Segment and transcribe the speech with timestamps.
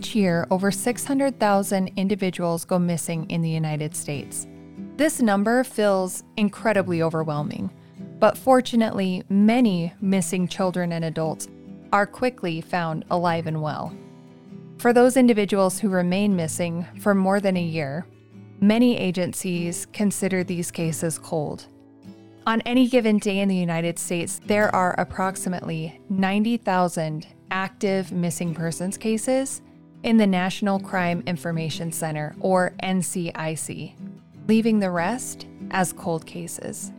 [0.00, 4.46] Each year, over 600,000 individuals go missing in the United States.
[4.96, 7.70] This number feels incredibly overwhelming,
[8.18, 11.48] but fortunately, many missing children and adults
[11.92, 13.94] are quickly found alive and well.
[14.78, 18.06] For those individuals who remain missing for more than a year,
[18.58, 21.66] many agencies consider these cases cold.
[22.46, 28.96] On any given day in the United States, there are approximately 90,000 active missing persons
[28.96, 29.60] cases
[30.02, 33.94] in the National Crime Information Center, or NCIC,
[34.48, 36.92] leaving the rest as cold cases.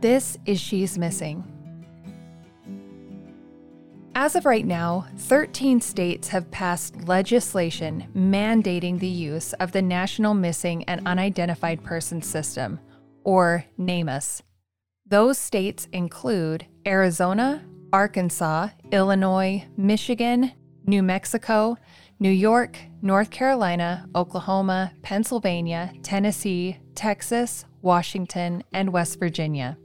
[0.00, 1.44] This is She's Missing.
[4.14, 10.34] As of right now, 13 states have passed legislation mandating the use of the National
[10.34, 12.80] Missing and Unidentified Persons System,
[13.24, 14.42] or NamUs.
[15.06, 20.52] Those states include Arizona, Arkansas, Illinois, Michigan,
[20.86, 21.76] New Mexico,
[22.18, 29.78] New York, North Carolina, Oklahoma, Pennsylvania, Tennessee, Texas, Washington, and West Virginia.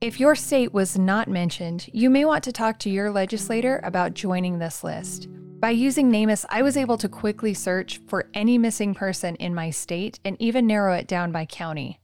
[0.00, 4.14] If your state was not mentioned, you may want to talk to your legislator about
[4.14, 5.28] joining this list.
[5.58, 9.70] By using NamUs, I was able to quickly search for any missing person in my
[9.70, 11.98] state and even narrow it down by county.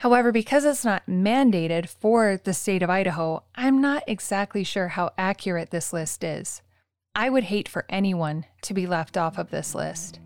[0.00, 5.10] However, because it's not mandated for the state of Idaho, I'm not exactly sure how
[5.18, 6.62] accurate this list is.
[7.16, 10.20] I would hate for anyone to be left off of this list.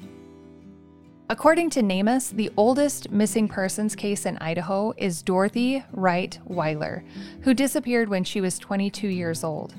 [1.31, 7.03] According to NamUs, the oldest missing persons case in Idaho is Dorothy Wright Weiler,
[7.41, 9.75] who disappeared when she was 22 years old.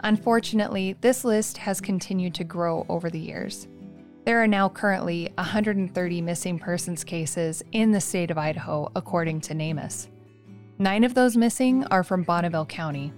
[0.00, 3.66] Unfortunately, this list has continued to grow over the years.
[4.28, 9.54] There are now currently 130 missing persons cases in the state of Idaho, according to
[9.54, 10.08] NamUs.
[10.78, 13.14] Nine of those missing are from Bonneville County.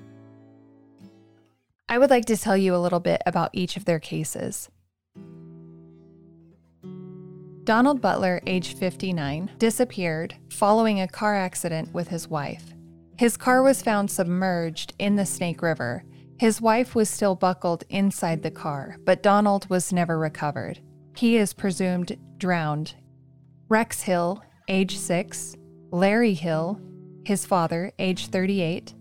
[1.89, 4.71] I would like to tell you a little bit about each of their cases.
[7.65, 12.73] Donald Butler, age 59, disappeared following a car accident with his wife.
[13.19, 16.05] His car was found submerged in the Snake River.
[16.39, 20.79] His wife was still buckled inside the car, but Donald was never recovered.
[21.15, 22.95] He is presumed drowned.
[23.69, 25.57] Rex Hill, age 6,
[25.91, 26.81] Larry Hill,
[27.25, 28.95] his father, age 38,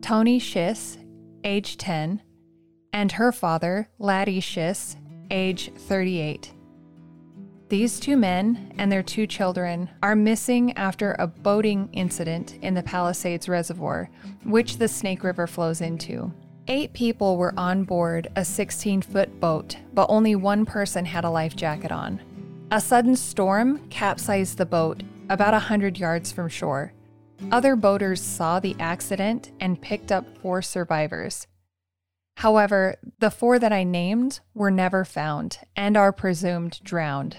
[0.00, 0.98] Tony Schiss,
[1.44, 2.22] age 10,
[2.92, 4.96] and her father, Laddie Schiss,
[5.30, 6.52] age 38.
[7.68, 12.82] These two men and their two children are missing after a boating incident in the
[12.82, 14.08] Palisades Reservoir,
[14.44, 16.32] which the Snake River flows into.
[16.68, 21.30] Eight people were on board a 16 foot boat, but only one person had a
[21.30, 22.20] life jacket on.
[22.72, 26.92] A sudden storm capsized the boat about 100 yards from shore.
[27.52, 31.46] Other boaters saw the accident and picked up four survivors.
[32.38, 37.36] However, the four that I named were never found and are presumed drowned.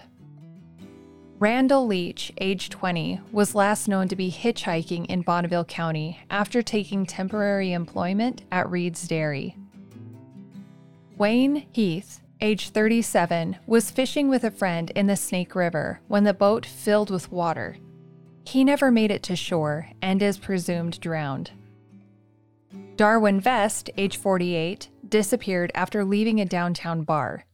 [1.40, 7.06] Randall Leach, age 20, was last known to be hitchhiking in Bonneville County after taking
[7.06, 9.56] temporary employment at Reed's Dairy.
[11.16, 16.34] Wayne Heath, age 37, was fishing with a friend in the Snake River when the
[16.34, 17.78] boat filled with water.
[18.44, 21.52] He never made it to shore and is presumed drowned.
[22.96, 27.46] Darwin Vest, age 48, disappeared after leaving a downtown bar.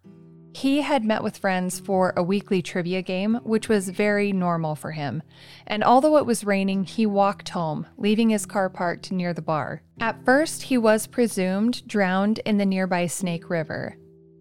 [0.55, 4.91] He had met with friends for a weekly trivia game, which was very normal for
[4.91, 5.23] him.
[5.65, 9.81] And although it was raining, he walked home, leaving his car parked near the bar.
[9.99, 13.97] At first, he was presumed drowned in the nearby Snake River.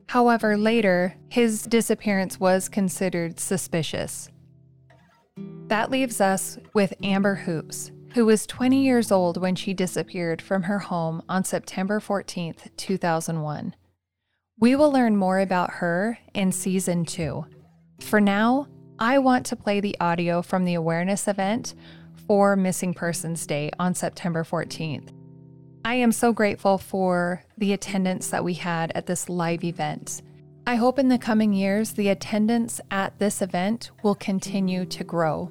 [0.09, 4.29] However, later, his disappearance was considered suspicious.
[5.69, 10.65] That leaves us with Amber Hoopes, who was 20 years old when she disappeared from
[10.65, 13.75] her home on September 14, 2001.
[14.63, 17.47] We will learn more about her in season two.
[17.99, 21.75] For now, I want to play the audio from the awareness event
[22.29, 25.09] for Missing Persons Day on September 14th.
[25.85, 30.23] I am so grateful for the attendance that we had at this live event.
[30.65, 35.51] I hope in the coming years the attendance at this event will continue to grow.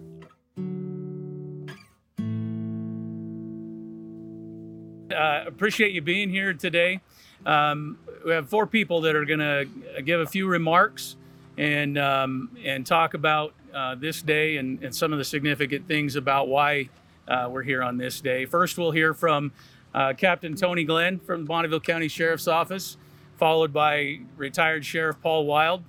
[5.14, 7.02] Uh, appreciate you being here today.
[7.46, 9.68] Um, we have four people that are going to
[10.04, 11.16] give a few remarks
[11.58, 16.16] and um, and talk about uh, this day and, and, some of the significant things
[16.16, 16.90] about why
[17.28, 18.46] uh, we're here on this day.
[18.46, 19.52] First, we'll hear from
[19.94, 22.98] uh, Captain Tony Glenn from the Bonneville County Sheriff's Office,
[23.38, 25.84] followed by retired Sheriff Paul Wilde,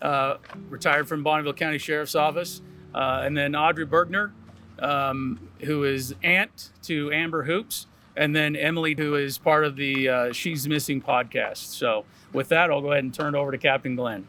[0.00, 0.36] uh,
[0.68, 2.62] retired from Bonneville County Sheriff's Office,
[2.94, 4.32] uh, and then Audrey Burgener,
[4.78, 7.86] um, who is aunt to Amber Hoopes
[8.16, 11.56] and then Emily, who is part of the uh, She's Missing podcast.
[11.56, 14.26] So, with that, I'll go ahead and turn it over to Captain Glenn.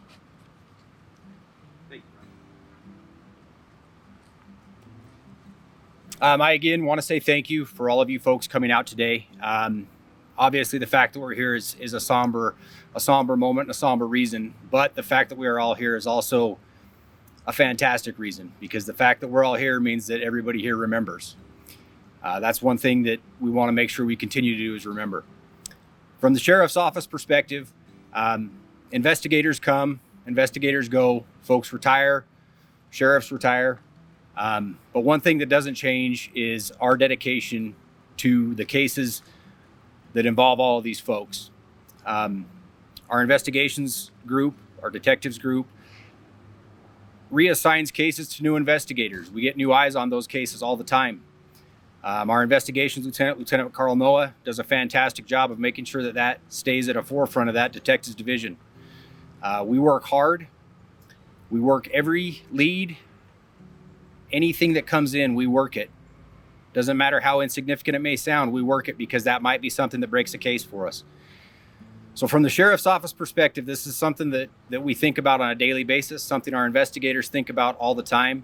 [6.22, 8.88] Um, I again want to say thank you for all of you folks coming out
[8.88, 9.28] today.
[9.42, 9.90] Um,
[10.38, 12.56] obviously, the fact that we're here is, is a somber,
[12.96, 14.54] a somber moment, and a somber reason.
[14.72, 16.60] But the fact that we are all here is also
[17.46, 21.36] a fantastic reason because the fact that we're all here means that everybody here remembers.
[22.24, 24.86] Uh, that's one thing that we want to make sure we continue to do is
[24.86, 25.24] remember.
[26.20, 27.74] From the sheriff's office perspective,
[28.14, 28.52] um,
[28.92, 32.26] investigators come, investigators go, folks retire,
[32.92, 33.80] sheriffs retire.
[34.38, 37.76] Um, but one thing that doesn't change is our dedication
[38.18, 39.22] to the cases
[40.14, 41.52] that involve all of these folks.
[42.06, 42.46] Um,
[43.10, 45.68] our investigations group, our detectives group,
[47.32, 49.30] reassigns cases to new investigators.
[49.30, 51.22] We get new eyes on those cases all the time.
[52.04, 56.16] Um, our investigations lieutenant, Lieutenant Carl Noah, does a fantastic job of making sure that
[56.16, 58.58] that stays at a forefront of that detectives division.
[59.42, 60.48] Uh, we work hard.
[61.50, 62.98] We work every lead,
[64.32, 65.92] anything that comes in, we work it.
[66.74, 70.02] Doesn't matter how insignificant it may sound, we work it because that might be something
[70.02, 71.04] that breaks a case for us.
[72.16, 75.52] So, from the sheriff's office perspective, this is something that, that we think about on
[75.52, 78.44] a daily basis, something our investigators think about all the time.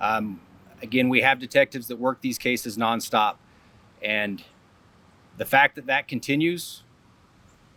[0.00, 0.40] Um,
[0.84, 3.36] again, we have detectives that work these cases nonstop.
[4.02, 4.44] And
[5.36, 6.82] the fact that that continues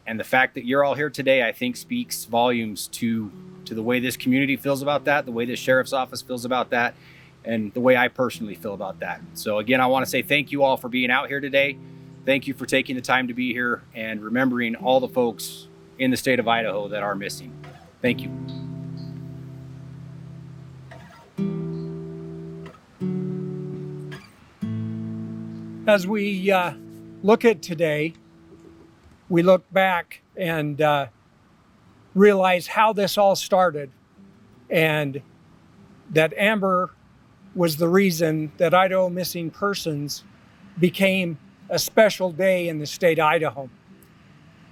[0.06, 3.31] and the fact that you're all here today, I think speaks volumes to,
[3.65, 6.69] to the way this community feels about that, the way the sheriff's office feels about
[6.69, 6.95] that,
[7.44, 9.21] and the way I personally feel about that.
[9.33, 11.77] So, again, I want to say thank you all for being out here today.
[12.25, 15.68] Thank you for taking the time to be here and remembering all the folks
[15.98, 17.54] in the state of Idaho that are missing.
[18.01, 18.56] Thank you.
[25.88, 26.74] As we uh,
[27.24, 28.13] look at today,
[29.30, 31.07] we look back and uh,
[32.13, 33.89] realize how this all started
[34.69, 35.22] and
[36.10, 36.89] that Amber
[37.56, 40.25] was the reason that Idaho Missing Persons
[40.78, 41.39] became
[41.69, 43.69] a special day in the state of Idaho.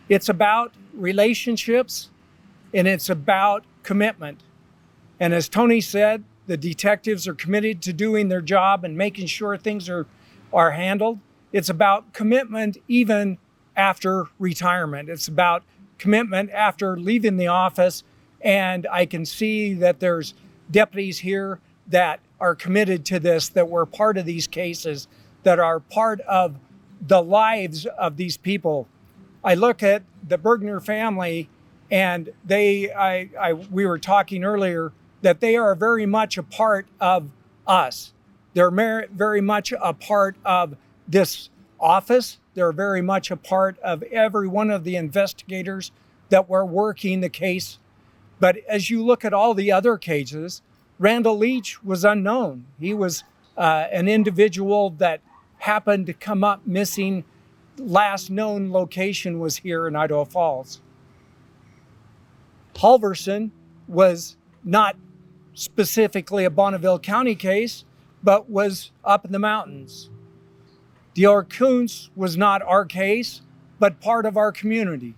[0.10, 2.10] It's about relationships
[2.74, 4.42] and it's about commitment.
[5.22, 9.56] And as Tony said, the detectives are committed to doing their job and making sure
[9.56, 10.06] things are
[10.54, 11.20] are handled.
[11.52, 13.38] It's about commitment even
[13.76, 15.10] after retirement.
[15.10, 15.64] It's about
[15.98, 18.04] commitment after leaving the office.
[18.42, 20.34] And I can see that there's
[20.70, 25.08] deputies here that are committed to this, that were part of these cases,
[25.44, 26.56] that are part of
[27.02, 28.88] the lives of these people.
[29.44, 31.50] I look at the Burgener family,
[31.92, 36.88] and they, I, I, we were talking earlier that they are very much a part
[37.00, 37.30] of
[37.68, 38.14] us.
[38.56, 38.72] They're
[39.14, 40.76] very much a part of
[41.08, 41.50] this
[41.80, 42.40] office.
[42.54, 45.92] They're very much a part of every one of the investigators
[46.30, 47.78] that were working the case.
[48.40, 50.62] But as you look at all the other cases,
[50.98, 52.66] Randall Leach was unknown.
[52.80, 53.26] He was
[53.58, 55.20] uh, an individual that
[55.60, 57.26] happened to come up missing.
[57.78, 60.80] Last known location was here in Idaho Falls.
[62.74, 63.52] Halverson
[63.88, 64.96] was not
[65.54, 67.84] specifically a Bonneville County case,
[68.26, 70.10] but was up in the mountains.
[71.16, 73.42] DeOrr Kunz was not our case,
[73.80, 75.16] but part of our community.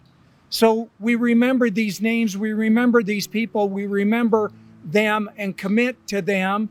[0.49, 4.51] So we remember these names, we remember these people, we remember
[4.83, 6.69] them and commit to them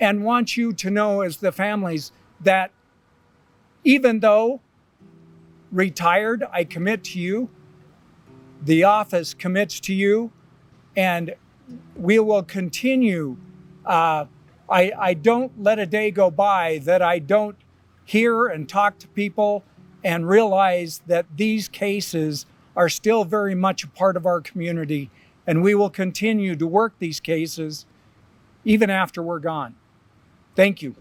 [0.00, 2.10] and want you to know as the families
[2.40, 2.70] that
[3.84, 4.60] even though
[5.70, 7.50] retired, I commit to you,
[8.62, 10.32] the office commits to you,
[10.96, 11.34] and
[11.96, 13.36] we will continue
[13.84, 14.26] uh,
[14.68, 17.56] I, I don't let a day go by that I don't
[18.04, 19.62] hear and talk to people
[20.02, 25.10] and realize that these cases are still very much a part of our community.
[25.46, 27.86] And we will continue to work these cases
[28.64, 29.74] even after we're gone.
[30.56, 30.94] Thank you.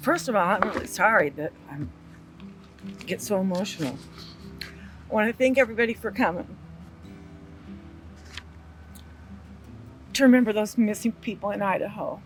[0.00, 1.78] First of all, I'm really sorry that I
[3.06, 3.98] get so emotional.
[5.08, 6.56] I want to thank everybody for coming.
[10.14, 12.20] To remember those missing people in Idaho.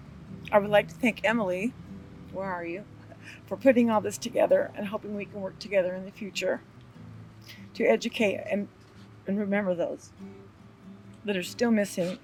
[0.50, 1.74] I would like to thank Emily,
[2.32, 2.84] where are you,
[3.46, 6.62] for putting all this together and hoping we can work together in the future
[7.74, 8.68] to educate and,
[9.26, 10.10] and remember those
[11.24, 12.18] that are still missing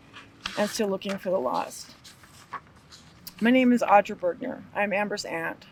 [0.58, 1.90] and still looking for the lost.
[3.40, 4.62] My name is Audra Burgener.
[4.74, 5.66] I'm Amber's aunt.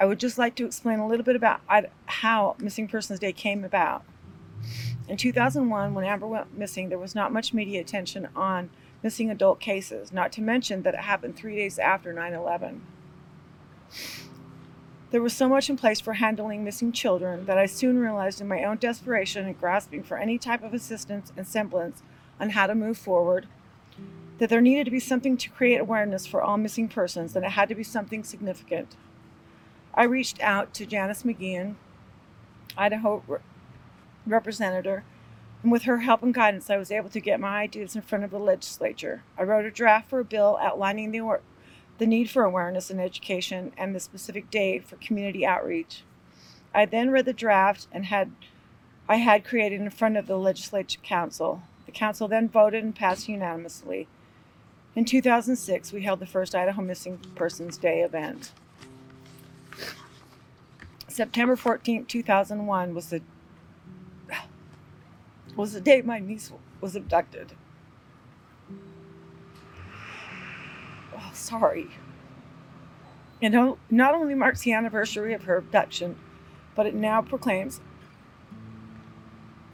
[0.00, 1.60] I would just like to explain a little bit about
[2.06, 4.02] how Missing Persons Day came about.
[5.06, 8.70] In 2001, when Amber went missing, there was not much media attention on
[9.02, 12.80] missing adult cases, not to mention that it happened three days after 9 11.
[15.10, 18.48] There was so much in place for handling missing children that I soon realized in
[18.48, 22.02] my own desperation and grasping for any type of assistance and semblance
[22.38, 23.48] on how to move forward
[24.38, 27.50] that there needed to be something to create awareness for all missing persons and it
[27.50, 28.96] had to be something significant.
[29.94, 31.74] I reached out to Janice McGeachin,
[32.76, 33.38] Idaho re-
[34.26, 35.02] representative,
[35.62, 38.24] and with her help and guidance, I was able to get my ideas in front
[38.24, 39.24] of the legislature.
[39.36, 41.40] I wrote a draft for a bill outlining the,
[41.98, 46.02] the need for awareness and education and the specific date for community outreach.
[46.72, 48.30] I then read the draft and had
[49.08, 51.62] I had created in front of the legislature council.
[51.84, 54.06] The council then voted and passed unanimously.
[54.94, 58.52] In 2006, we held the first Idaho Missing Persons Day event.
[61.10, 63.20] September 14, 2001 was the
[65.56, 67.52] was the day my niece was abducted.
[71.14, 71.88] Oh, sorry.
[73.40, 76.16] It not only marks the anniversary of her abduction,
[76.74, 77.80] but it now proclaims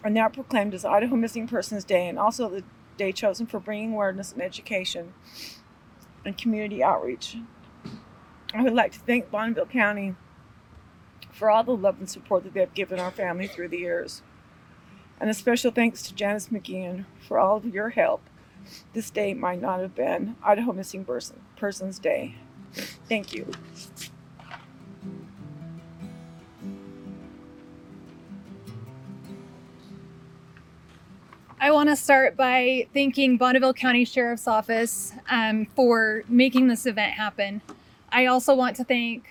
[0.02, 2.64] are now proclaimed as Idaho Missing Persons Day and also the
[2.96, 5.12] day chosen for bringing awareness and education
[6.24, 7.36] and community outreach.
[8.54, 10.14] I would like to thank Bonneville County
[11.36, 14.22] for all the love and support that they have given our family through the years.
[15.20, 18.22] And a special thanks to Janice McGeachin for all of your help.
[18.94, 22.36] This day might not have been Idaho Missing Person, Persons Day.
[23.08, 23.50] Thank you.
[31.58, 37.12] I want to start by thanking Bonneville County Sheriff's Office um, for making this event
[37.12, 37.62] happen.
[38.10, 39.26] I also want to thank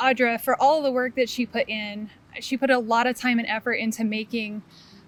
[0.00, 2.10] Audra for all the work that she put in.
[2.40, 4.62] She put a lot of time and effort into making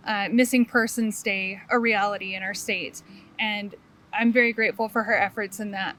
[0.04, 3.02] uh, Missing Persons Day a reality in our state,
[3.38, 3.74] and
[4.12, 5.96] I'm very grateful for her efforts in that.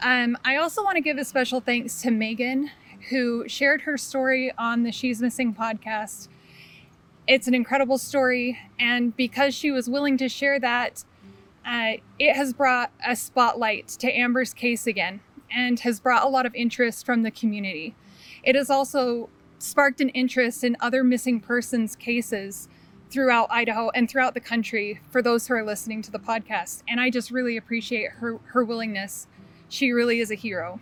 [0.00, 2.70] Um, I also want to give a special thanks to Megan,
[3.10, 6.28] who shared her story on the She's Missing podcast
[7.28, 8.58] it's an incredible story.
[8.80, 11.04] And because she was willing to share that,
[11.64, 15.20] uh, it has brought a spotlight to Amber's case again
[15.50, 17.94] and has brought a lot of interest from the community.
[18.42, 19.28] It has also
[19.58, 22.68] sparked an interest in other missing persons cases
[23.10, 26.82] throughout Idaho and throughout the country for those who are listening to the podcast.
[26.88, 29.26] And I just really appreciate her, her willingness.
[29.68, 30.80] She really is a hero.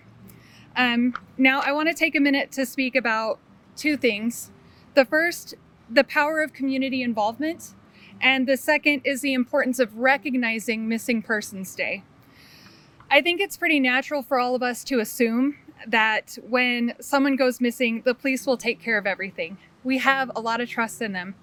[0.77, 3.39] Um, now, I want to take a minute to speak about
[3.77, 4.51] two things.
[4.95, 5.55] The first
[5.89, 7.75] the power of community involvement.
[8.21, 12.03] And the second is the importance of recognizing Missing Persons Day.
[13.11, 15.57] I think it's pretty natural for all of us to assume
[15.87, 19.59] that when someone goes missing, the police will take care of everything.
[19.85, 21.35] We have a lot of trust in them.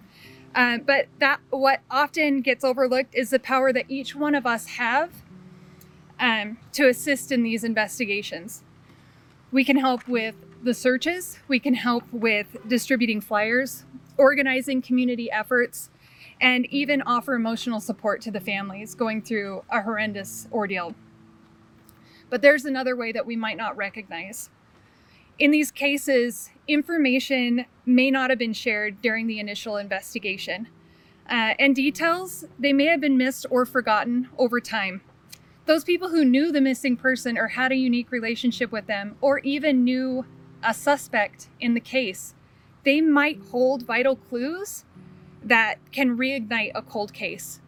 [0.56, 4.68] Uh, but that what often gets overlooked is the power that each one of us
[4.68, 5.10] have
[6.20, 8.64] um, to assist in these investigations.
[9.52, 11.40] We can help with the searches.
[11.48, 13.86] We can help with distributing flyers
[14.18, 15.90] organizing community efforts,
[16.42, 20.94] and even offer emotional support to the families going through a horrendous ordeal.
[22.34, 24.50] But there's another way that we might not recognize.
[25.38, 30.68] In these cases, information may not have been shared during the initial investigation.
[31.30, 35.02] Uh, and details, they may have been missed or forgotten over time.
[35.68, 39.38] Those people who knew the missing person or had a unique relationship with them, or
[39.42, 40.26] even knew
[40.64, 42.34] a suspect in the case,
[42.84, 44.86] they might hold vital clues
[45.44, 47.60] that can reignite a cold case.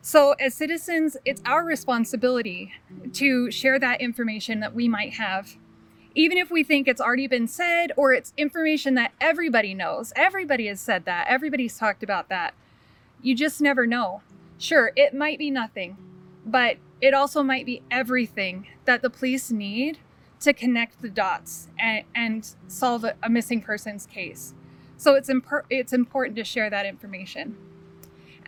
[0.00, 2.72] So, as citizens, it's our responsibility
[3.14, 5.56] to share that information that we might have,
[6.14, 10.12] even if we think it's already been said or it's information that everybody knows.
[10.16, 12.54] Everybody has said that, everybody's talked about that.
[13.20, 14.22] You just never know.
[14.56, 15.96] Sure, it might be nothing,
[16.46, 19.98] but it also might be everything that the police need
[20.40, 24.54] to connect the dots and, and solve a, a, missing person's case.
[24.96, 27.56] So it's, imp- it's important to share that information.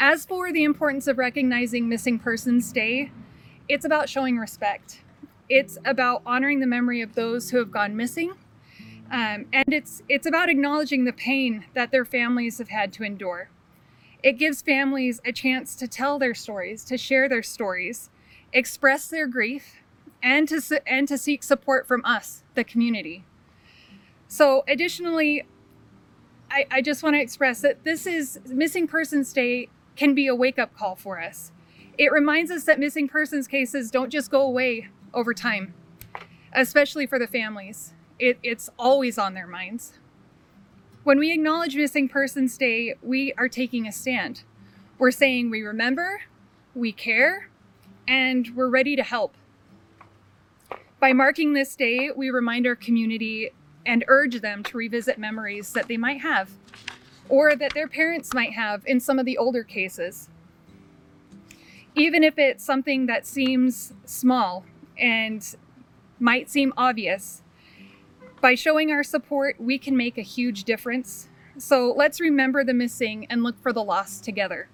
[0.03, 3.13] As for the importance of recognizing Missing Persons Day,
[3.69, 5.03] it's about showing respect.
[5.51, 8.33] It's about honoring the memory of those who have gone missing.
[9.11, 13.51] Um, and it's, it's about acknowledging the pain that their families have had to endure.
[14.23, 18.09] It gives families a chance to tell their stories, to share their stories,
[18.55, 19.83] express their grief,
[20.23, 23.25] and to and to seek support from us, the community.
[24.29, 25.45] So, additionally,
[26.51, 29.69] I, I just want to express that this is Missing Persons Day
[30.01, 31.53] can be a wake up call for us.
[31.99, 35.75] It reminds us that missing persons cases don't just go away over time,
[36.55, 37.93] especially for the families.
[38.19, 39.99] It, it's always on their minds.
[41.05, 44.45] When we acknowledge Missing Persons Day, we are taking a stand.
[44.99, 46.23] We're saying we remember,
[46.75, 47.51] we care,
[48.09, 49.35] and we're ready to help.
[50.99, 53.51] By marking this day, we remind our community
[53.85, 56.49] and urge them to revisit memories that they might have
[57.31, 60.29] or that their parents might have in some of the older cases.
[61.95, 64.65] Even if it's something that seems small
[64.99, 65.57] and
[66.19, 67.43] might seem obvious,
[68.41, 71.29] by showing our support, we can make a huge difference.
[71.59, 74.69] So let's remember the missing and look for the lost together.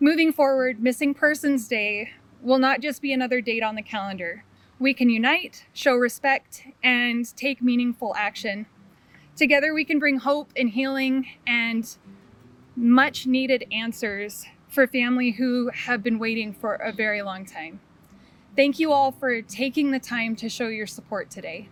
[0.00, 4.44] Moving forward, Missing Persons Day will not just be another date on the calendar.
[4.78, 8.66] We can unite, show respect, and take meaningful action.
[9.38, 11.96] Together, we can bring hope and healing and
[12.74, 17.78] much needed answers for family who have been waiting for a very long time.
[18.56, 21.68] Thank you all for taking the time to show your support today.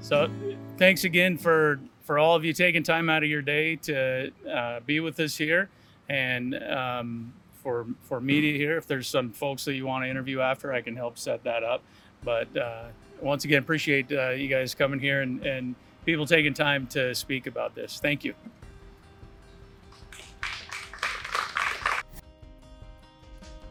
[0.00, 0.30] So,
[0.78, 4.78] thanks again for for all of you taking time out of your day to uh,
[4.80, 5.68] be with us here,
[6.12, 8.76] and um, for for media here.
[8.76, 11.64] If there's some folks that you want to interview after, I can help set that
[11.64, 11.82] up.
[12.22, 12.84] But uh,
[13.20, 17.46] once again, appreciate uh, you guys coming here and, and people taking time to speak
[17.46, 17.98] about this.
[18.00, 18.34] Thank you.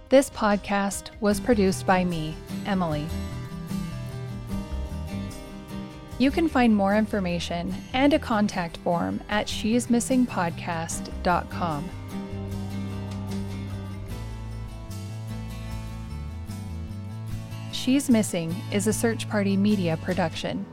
[0.09, 3.05] This podcast was produced by me, Emily.
[6.17, 11.89] You can find more information and a contact form at she'smissingpodcast.com.
[17.81, 20.63] She's Missing is a Search Party Media production.